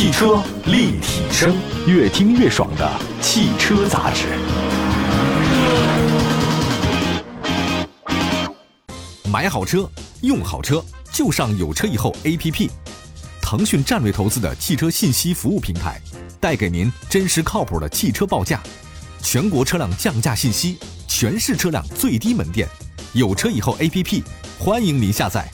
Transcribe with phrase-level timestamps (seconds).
[0.00, 1.54] 汽车立体声，
[1.86, 4.28] 越听越爽的汽车杂志。
[9.30, 9.86] 买好车，
[10.22, 10.82] 用好车，
[11.12, 12.70] 就上有车以后 APP。
[13.42, 16.00] 腾讯战略投资的汽车信息服务平台，
[16.40, 18.58] 带给您真实靠谱的汽车报价，
[19.22, 22.66] 全国车辆降价信息，全市车辆最低门店。
[23.12, 24.22] 有车以后 APP，
[24.58, 25.46] 欢迎您下载。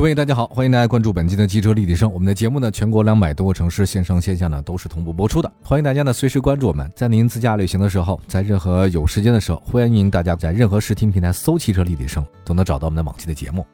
[0.00, 2.10] 各位大家好，欢迎大家关注本期的汽车立体声。
[2.10, 5.52] 我们的节目呢，全国两百多个城市线上线下呢都是同步播出的。
[5.62, 13.66] 欢迎大家呢随时关注我们，在您自驾旅行的时候，在任何有时间的时候，欢迎大家在任何视听平台搜“汽车立体声”，都能找到我们的往期的节目。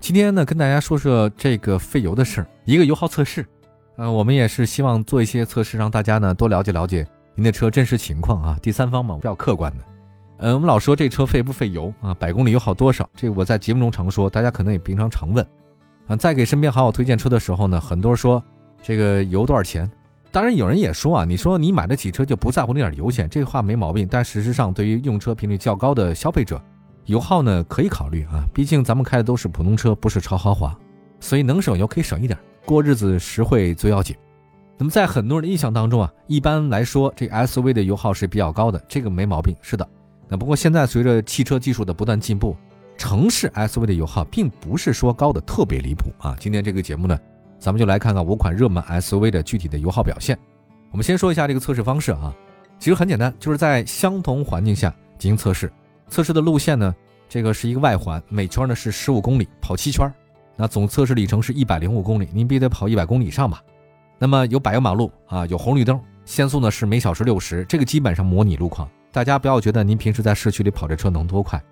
[0.00, 3.44] 今天呢，跟大家说说这个费油的事儿，一个油耗测试。
[3.96, 8.58] 呃，我们也是希望做一些测试，让大家呢多了解了解您的车真实情况啊。
[8.62, 9.84] 第三方嘛，比较客观的。
[10.38, 12.14] 呃，我们老说这车费不费油啊？
[12.14, 13.06] 百公里油耗多少？
[13.14, 15.46] 这个我在节目中常说，大家可能也平常常问。
[16.06, 18.42] 啊，在给身边好友推荐车的时候呢，很多人说
[18.82, 19.90] 这个油多少钱？
[20.30, 24.06] 当然有人也说啊，你说你买得起车就不在乎那点油钱，这话没毛病。
[24.10, 26.60] 但事实上，对于用车频率较高的消费者，
[27.06, 28.44] 油耗呢可以考虑啊。
[28.52, 30.76] 毕竟咱们开的都是普通车，不是超豪华，
[31.20, 34.14] 所以能省油可以省一点，过日子实惠最要紧。
[34.78, 39.56] 那么在很多人的印象当中啊，一般来说这 SUV 的油耗是比较高的，这个没毛病。
[39.62, 39.88] 是的，
[40.28, 42.54] 那不过现在随着汽车技术的不断进步。
[42.96, 46.36] 城市 SUV 的油耗并不是说高的特别离谱啊！
[46.40, 47.18] 今天这个节目呢，
[47.58, 50.38] 咱们就来看看五款热门 SUV 的具体的油耗表现。
[50.90, 52.34] 我们先说一下这个测试方式啊，
[52.78, 55.70] 其实很简单，就是在相同环境下进行测试。
[56.08, 56.94] 测试的路线呢，
[57.28, 60.10] 这个是一个外环，每圈呢是十五公里，跑七圈，
[60.56, 63.62] 那总测试里程是一百零五公里，您必须得跑一百公里以上吧？
[64.18, 71.62] 那么有柏油马路啊，有红绿灯，限速呢是每小时六十，这个基本上模拟路况，大家不要觉得您平时在市区里跑这车能多快。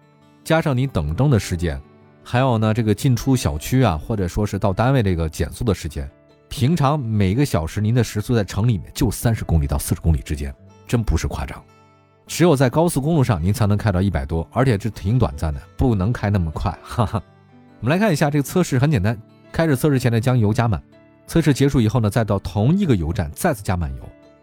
[0.45, 1.81] 加上你等灯的时间，
[2.23, 6.09] 还有呢，这个进出小区啊，或者说是到单位这个减速的时间，
[6.51, 10.55] 平常每个小时您的时速在城里面就三十公里到四十公里之间，
[10.87, 11.65] 真不是夸张。
[12.27, 16.79] 只有在高速公路上您才能开到一百多，而且这挺短暂的，不能开那么快。
[16.83, 17.23] 哈哈。
[17.81, 19.19] 我们来看一下这个测试，很简单，
[19.51, 20.83] 开始测试前呢将油加满，
[21.27, 24.03] 测试结束以后呢再到同一个油站再次加满油，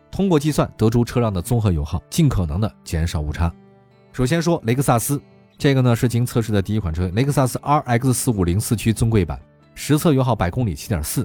[0.09, 3.53] 通过计算得出车辆的综合油耗，尽可能的减少误差。
[4.11, 5.21] 首先说雷克萨斯。
[5.61, 9.39] 这个呢是经测试的第一款车，雷克萨斯 RX 四五零四驱尊贵版，
[9.75, 11.23] 实测油耗百公里七点四。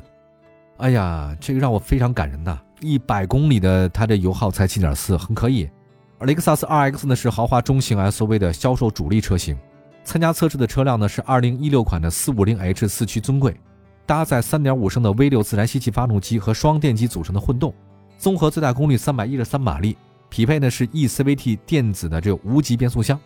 [0.76, 2.60] 哎呀，这个让我非常感人呐！
[2.82, 5.70] 一百公里的它的油耗才七点四，很可以。
[6.18, 9.56] 而雷克萨斯 RX 呢是豪华中型 SUV 的销售主力车型，
[10.04, 13.58] 参加测试的车辆呢是二零一六款的四五零 H 四驱尊贵，
[14.04, 17.72] 搭载三点五升的 V 六自然吸气发动机和双电机组成的混动，
[18.18, 19.96] 综合最大功率三百一十三马力，
[20.28, 23.18] 匹配呢是 eCVT 电子的这个无级变速箱。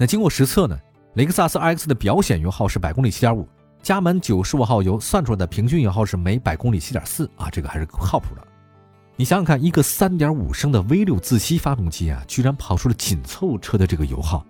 [0.00, 0.78] 那经过实测呢，
[1.14, 3.48] 雷克萨斯 RX 的表显油耗是百公里七点五，
[3.82, 8.46] 加满九十五号油算出来的平均油耗是每百公里七点四啊，这个还是靠谱的。
[9.16, 14.46] 你想想看，一个三点五升的 V 六自吸发动机啊，居然跑出了紧凑车的这个油耗，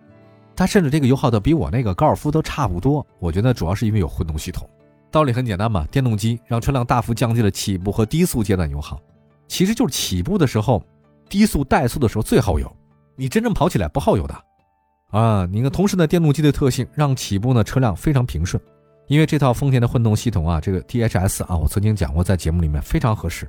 [0.54, 3.04] 它甚至这个油耗都比我那个高尔夫都差不多。
[3.18, 4.68] 我觉得主要是因为有混动系统，
[5.10, 9.00] 道理很简单嘛，电动机让车辆大幅降低了起步和低速阶段油耗，
[9.46, 10.84] 其实就是起步的时候，
[11.30, 12.70] 低速怠速的时候最耗油，
[13.16, 14.44] 你真正跑起来不耗油的。
[15.10, 18.62] 啊，你看，同时呢，电动机的特性让起步呢车辆非常平顺，
[19.06, 23.48] 因为这套丰田的混动系统啊，这个 THS 啊，我曾经讲过，在节目里面非常合适。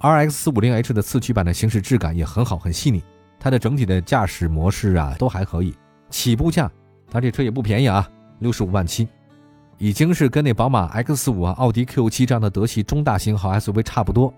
[0.00, 3.02] RX 四五零 H 的四驱版的行驶质感也很好，很细腻，
[3.40, 5.74] 它的整体的驾驶模式啊都还可以。
[6.08, 6.70] 起步价，
[7.10, 8.08] 它这车也不便宜啊，
[8.38, 9.08] 六十五万七，
[9.78, 14.32] 已经是跟那宝马 X 五啊、奥迪 Q 七这样的德系中大型豪 SUV 差不多。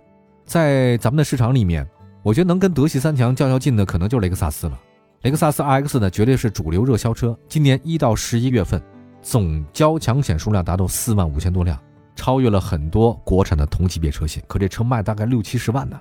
[0.46, 1.86] 在咱们的市场里面，
[2.22, 4.80] 我觉得能跟德系三强较较劲的，可能就雷克萨斯了。
[5.24, 7.34] 雷克萨斯 RX 呢，绝对是主流热销车。
[7.48, 8.78] 今年一到十一月份，
[9.22, 11.80] 总交强险数量达到四万五千多辆，
[12.14, 14.42] 超越了很多国产的同级别车型。
[14.46, 15.98] 可这车卖大概六七十万呢。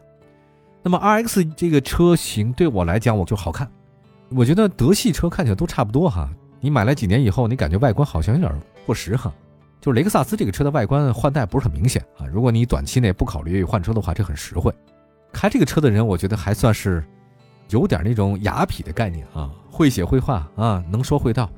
[0.81, 3.65] 那么 RX 这个车型对我来讲，我就好看。
[4.29, 6.29] 我觉得德系车看起来都差不多哈。
[6.59, 8.53] 你买来几年以后，你感觉外观好像有点
[8.85, 9.33] 过时哈。
[9.79, 12.25] 就是雷克萨斯这个车的外观换代不是很明显啊。
[12.25, 14.69] 如果你短期内不考虑换车的话，这很实惠。
[15.31, 17.01] 开这个车的人，我觉得还算是。
[17.69, 21.49] 有点那种雅痞的概念啊，会写会画啊，能说会道，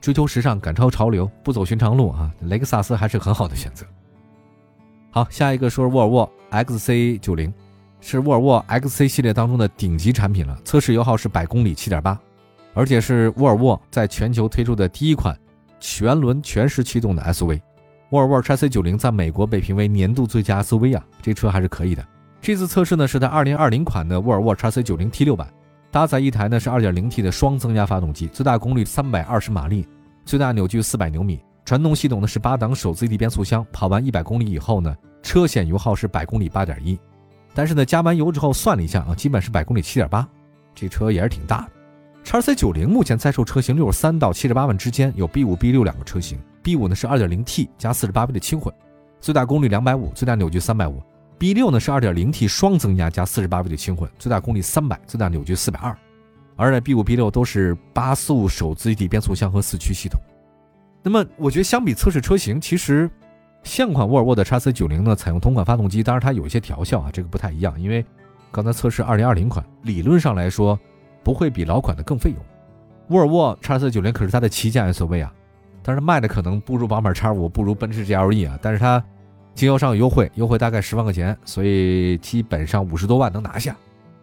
[0.00, 2.30] 追求时尚，赶超潮流，不走寻常路啊。
[2.42, 3.86] 雷克萨斯还是很好的选择。
[5.10, 7.52] 好，下一个说沃尔沃 XC90，
[8.00, 10.56] 是沃尔沃 XC 系列当中的顶级产品了。
[10.64, 12.18] 测试油耗是百公里七点八，
[12.74, 15.38] 而且是沃尔沃在全球推出的第一款
[15.78, 17.60] 全轮全时驱动的 SUV。
[18.10, 22.04] 沃尔沃 XC90 在美国被评为年度最佳 SUV 啊，这车还是可以的。
[22.40, 25.46] 这次测试呢是在2020款的沃尔沃 XC90 T6 版，
[25.90, 29.86] 搭载一台呢是 2.0T 的双增压发动机，最大功率320马力，
[30.24, 31.38] 最大扭矩400牛米。
[31.66, 36.98] 传动系统呢是八档手自一体变速箱，跑完100公里以后呢，车险油耗是百公里八点一，
[37.52, 40.26] 但是呢，加完油之后算了一下啊，基本是百公里七点八，
[40.74, 41.68] 这车也是挺大的。
[42.24, 46.40] x C 九零目前在售车型六十三到七十八万之间，有 B 五、B 六两个车型。
[46.62, 48.72] B 五呢是二点零 T 加四十八 V 的轻混，
[49.20, 51.02] 最大功率两百五，最大扭矩三百五。
[51.40, 55.96] B 六呢是二点零 T 双增压加四十八 V 的轻混，最大功率三百，最大扭矩四百二。
[56.54, 60.20] 而呢 B 五、B 六都是八速手自一体变速箱和四驱系统。
[61.02, 63.10] 那么我觉得相比测试车型，其实
[63.62, 68.04] 现款沃尔沃的叉 C 九零呢采用同款发动机，当然它有一些调校啊，这个不太一样，因为
[68.52, 70.78] 刚才测试二零二零款，理论上来说。
[71.22, 72.38] 不会比老款的更费用。
[73.08, 75.30] 沃尔沃 X 四90可是它的旗舰 SUV 啊，
[75.82, 78.58] 但是卖的可能不如宝马 X5，不如奔驰 GLE 啊。
[78.62, 79.04] 但是它
[79.54, 83.76] 经销商有优惠，优惠大概十万块钱，所以基本上五十多万能拿下。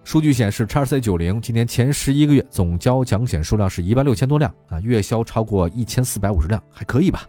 [0.04, 7.28] 数据显示，X C90 今年前十一个月总交强险数量是一万六千多辆啊，月销超过一千四百五十辆，还可以吧？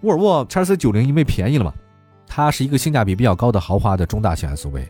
[0.00, 1.72] 沃尔沃 X C90 因为便宜了嘛，
[2.26, 4.86] 它是一个性价比比较高的豪华的中大型 SUV。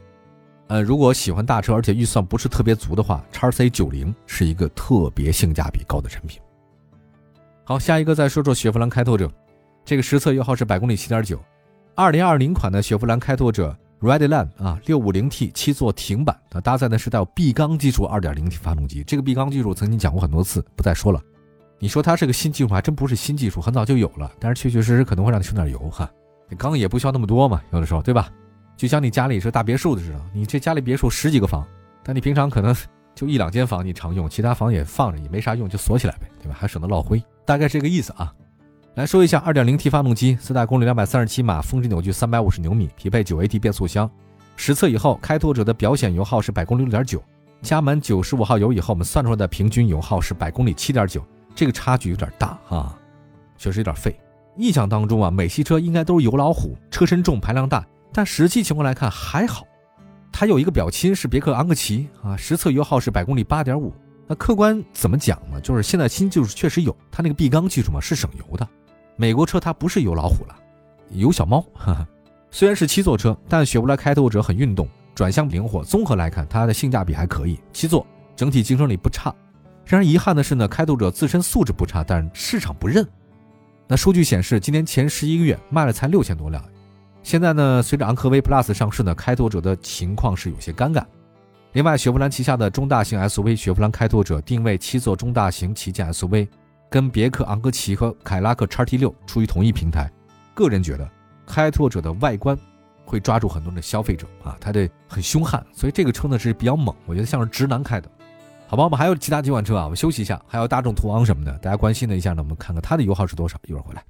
[0.69, 6.41] 呃，如果喜欢大车，而且预算不是特别足的话，叉 C 九零是一个特别性价比高的产品。
[7.65, 9.31] 好，下一个再说说雪佛兰开拓者，
[9.85, 11.39] 这个实测油耗是百公里七点九，
[11.95, 19.03] 二零二零款的雪佛兰开拓者 Redline 啊，六五零 T 七座停板，它搭载的是带有闭缸技术二点零 T 发动机。
[19.05, 21.21] 这个闭缸技术曾经讲过很多次，不再说了。
[21.79, 26.11] 你说它是个新技术，还真不是新技术，很早就有了，但是确确实实可能会让你省点油哈。
[26.57, 28.31] 缸也不需要那么多嘛，有的时候对吧？
[28.77, 31.67] 就像你家里是大别墅的似的，你这家里别墅十几个房，
[32.03, 32.75] 但你平常可能
[33.15, 36.57] 就一两间房你常用，其他房也放着也没啥用，就锁起来呗，对吧？
[36.59, 38.33] 还省得落灰，大概这个意思啊。
[38.95, 44.11] 来说一下 2.0T 发动机，最大功率237马，峰值扭矩350牛米，匹配 9AT 变速箱。
[44.57, 47.21] 实测以后，开拓者的表显油耗是百公里6.9，
[47.63, 51.23] 加满95号油以后，我们算出来的平均油耗是百公里7.9，
[51.55, 52.99] 这个差距有点大啊，
[53.57, 54.19] 确实有点费。
[54.57, 57.87] 印象当中啊，美系车应该都是油老虎，车身重，排量大。
[58.13, 59.65] 但实际情况来看还好，
[60.33, 63.95] 它有一个表亲是别克昂克旗啊，实测油耗是百公里八点五。
[64.27, 65.61] 那客观怎么讲呢？
[65.61, 68.69] 就是现在新技术确实有，它那个闭缸技术嘛是省油的。
[69.21, 70.57] 美国车它不是有老虎了，
[71.11, 71.63] 有小猫。
[72.51, 75.85] 虽然是七座车，但雪佛兰开拓者很运动，转向灵活。
[75.85, 77.61] 综合来看，它的性价比还可以。
[77.71, 79.31] 七座整体竞争力不差。
[79.85, 83.07] 让人遗憾的是呢，开拓者自身素质不差，但市场不认。
[83.87, 86.65] 那数据显示，今年前十一个月卖了才六千多辆。
[87.23, 91.05] 现在呢，随着昂科威 Plus 上市呢，开拓者的情况是有些尴尬。
[91.75, 96.49] 另外，雪佛兰旗下的中大型 SUV 雪佛兰开拓者定位七座中大型旗舰 SUV，
[96.91, 100.11] 跟别克昂科旗和凯拉克 XT 六出于同一平台。
[100.53, 101.09] 个人觉得，
[101.47, 102.59] 开拓者的外观
[103.05, 108.11] 会抓住很多的消费者啊，它的很凶悍，所以这个车呢是比较猛，我觉得像是直男开的。
[108.67, 114.05] 好吧，我们还有其他几款车啊，我们休息一下，还有大众途昂什么的，大家关心的一下呢，我们看看它的油耗是多少，一会儿回来。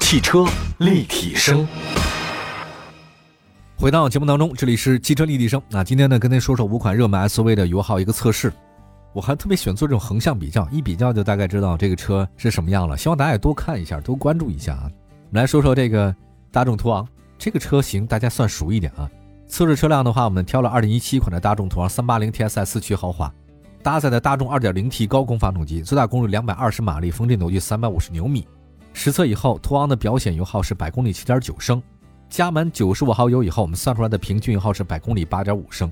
[0.00, 0.44] 汽车
[0.78, 1.66] 立体声，
[3.76, 5.62] 回到节目当中，这里是汽车立体声。
[5.68, 8.52] 那今天呢，跟您说说五款热门 SUV 的油耗一个测试。
[9.14, 12.98] 我还特别喜欢做这种横向比较，一比较就大概知道这个车是什么样了。
[12.98, 14.82] 希望大家也多看一下，多关注一下啊。
[14.84, 16.14] 我们来说说这个
[16.50, 17.06] 大众途昂
[17.38, 19.08] 这个车型，大家算熟一点啊。
[19.46, 23.32] 测试车辆的话，我们挑了2017款的大众途昂 380TSI 四驱豪华，
[23.84, 28.44] 搭载的大众 2.0T 高功发动机，最大功率220马力，峰值扭矩350牛米。
[28.92, 31.80] 实测以后，途昂的表显油耗是百公里七点九升，
[32.28, 35.88] 加满九十五号油以后，我们算出来的平均油耗是百公里八点五升。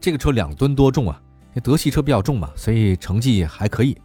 [0.00, 1.20] 这个车两吨多重啊？
[1.62, 3.96] 德系车比较重嘛，所以成绩还可以。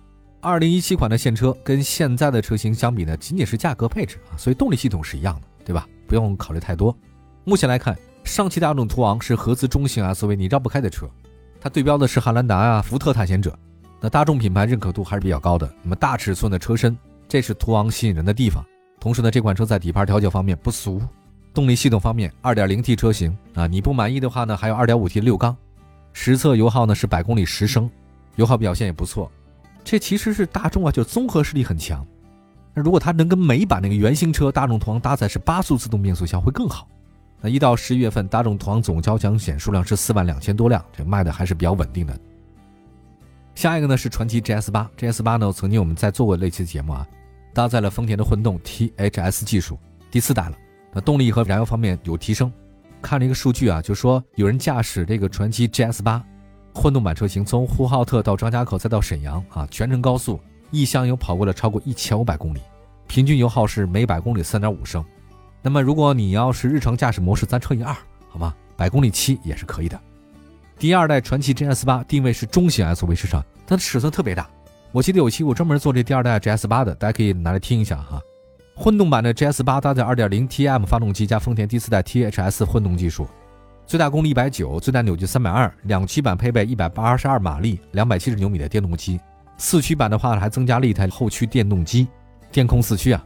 [0.42, 5.88] 二零一七款的现车跟现在的车型相比呢，仅仅是价格配置啊，所以动力系统是一样的，对吧？
[6.08, 6.96] 不用考虑太多。
[7.44, 11.10] 目前来看，上汽大众途昂是合资中型 SUV，你绕不开的车。
[11.60, 13.58] 它对标的是汉兰达啊、福特探险者，
[14.00, 15.72] 那大众品牌认可度还是比较高的。
[15.82, 16.98] 那么大尺寸的车身。
[17.28, 18.64] 这是途昂吸引人的地方。
[19.00, 21.02] 同时呢，这款车在底盘调教方面不俗。
[21.56, 25.58] 动力系统方面，2.0T 车型啊，你不满意的话呢，还有 2.5T 六缸。
[26.18, 27.92] 实测油耗呢是百公里十升，
[28.38, 29.30] 油耗表现也不错。
[29.84, 32.08] 这其实是大众啊，就综合实力很强。
[32.74, 36.88] 那如果它能跟美版那个原型车大众途昂搭载是八速自动变速箱会更好。
[37.42, 42.18] 那一到十一月份，大众途昂总交强险数量是四万两千多辆，这卖的还是比较稳定的。
[43.54, 47.06] 下一个呢是传祺 GS 八，GS 八呢曾经我们在做过类似的节目啊，
[47.54, 49.78] 搭载了丰田的混动 THS 技术，
[50.10, 50.56] 第四代了。
[50.94, 52.50] 那动力和燃油方面有提升。
[53.06, 56.26] 看了一个数据啊，就说有人驾驶这个传祺 GS 八
[56.74, 60.40] 混动版车型，从呼和浩特到张家口再到沈阳啊，全程高速，
[60.72, 62.60] 一箱油跑过了超过一千五百公里，
[63.06, 65.06] 平均油耗是每百公里三点五升。
[65.62, 67.96] 那么如果你要是日常驾驶模式，咱乘以二，
[68.28, 68.52] 好吗？
[68.76, 70.02] 百公里七也是可以的。
[70.80, 74.50] 第二代传祺 GS 八定位是中型 SUV 市场，它的尺寸特别大。
[74.92, 78.20] 我记得有期我专门做这第二代 GS 八的，大家可以拿来听一下哈。
[78.78, 83.26] 混动版的 GS 八搭载 2.0T-M 发动机加丰田第四代 THS 混动技术，
[83.88, 85.72] 最大功率190，最大扭矩320。
[85.84, 89.18] 两驱版配备182马力、270牛米的电动机，
[89.58, 92.10] 四驱版的话还增加了一台后驱电动机，
[92.52, 93.26] 电控四驱啊。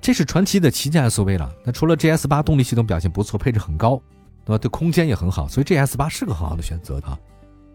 [0.00, 1.52] 这是传奇的旗舰 SUV 了。
[1.64, 4.00] 那除了 GS 八动力系统表现不错，配置很高，
[4.46, 7.18] 那么对空间也很好，所以 GS 八是个很好的选择啊。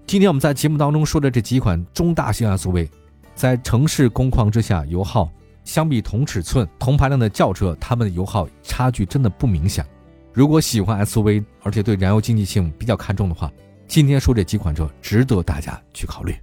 [0.08, 2.88] 今天我们在节目当中说的这几款中大型 SUV，
[3.36, 5.30] 在城市工况之下，油耗。
[5.64, 9.86] 相比同尺寸、同排量的轿车，它们的油耗差距真的不明显。
[10.34, 13.52] 如果喜欢 SUV，而且对燃油经济性比较看重的话，
[13.88, 16.36] 今天说这几款车值得大家去考虑。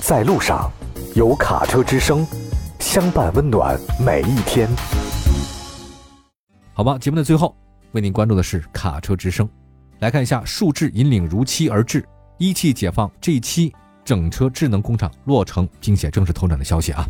[0.00, 0.70] 在路上，
[1.14, 2.26] 有卡车之声，
[2.78, 4.68] 相伴温暖每一天。
[6.74, 7.56] 好吧，节目的最后
[7.92, 9.48] 为您关注的是卡车之声，
[10.00, 12.06] 来看一下数字引领如期而至，
[12.36, 13.72] 一汽解放 G7
[14.04, 17.08] 整车智能工厂落成并且正式投产的消息啊。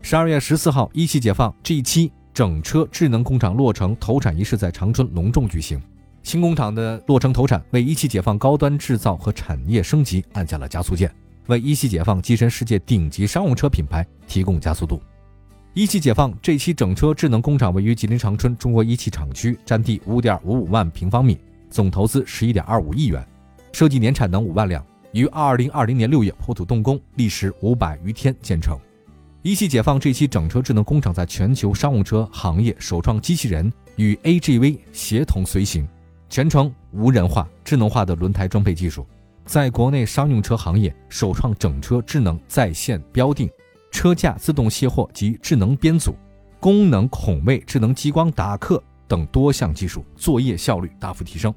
[0.00, 5.80] 十二月十四号，一汽解放 G7 整车智能工厂落成投产仪式在长春隆重举行。
[6.22, 11.12] 新工厂的落成投产，为一汽解放高端制造和产业升级按下了加速键，
[11.46, 15.02] 为一汽解放跻身世界顶级商用车品牌提供加速度。
[15.74, 21.38] 一汽解放 G7 整车智能工厂位于吉林长春中国一汽厂区，占地五点五五万平方米，
[21.70, 23.26] 总投资十一点二五亿元，
[23.72, 28.78] 设计年产能五万辆，于二零二零年六月破土动工，历时五百余天建成。
[29.42, 35.88] 一汽解放这期整车智能工厂在全球商用车行业首创机器人与 AGV 协同随行，
[36.28, 39.06] 全程无人化、智能化的轮胎装配技术，
[39.46, 43.48] 在国内商用车行业首创整车智能在线标定、
[43.92, 46.16] 车架自动卸货及智能编组、
[46.58, 51.54] 功能孔位智能激光打刻等多项技术，作业效率大幅提升。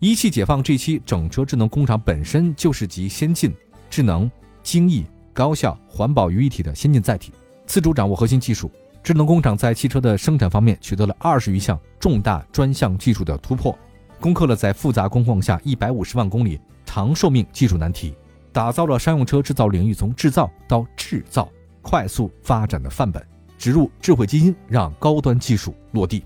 [0.00, 3.54] 一汽解放这期整车智能工厂本身就是集先进、
[3.90, 4.30] 智能、
[4.62, 5.04] 精益。
[5.36, 7.30] 高效、环保于一体的先进载体，
[7.66, 8.70] 自主掌握核心技术。
[9.02, 13.78] 智能工厂在汽车的生产方面取得了二十余项重大专项技术的突破，
[14.18, 18.16] 攻克了在复杂工况下一百五十万公里长寿命技术难题，
[18.50, 21.46] 打造了商用车制造领域从制造到制造
[21.82, 23.22] 快速发展的范本，
[23.58, 26.24] 植入智慧基因，让高端技术落地。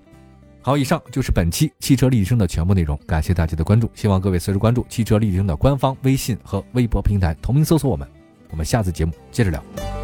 [0.63, 8.09] 好，以上就是本期汽车立体声的全部内容，感谢大家的关注，希望各位随时关注汽车立体声的官方微信和微博平台，同名搜索我们。
[8.51, 10.00] 我们下次节目接着聊。